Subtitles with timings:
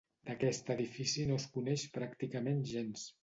[0.27, 3.05] D'aquest edifici no es coneix pràcticament gens.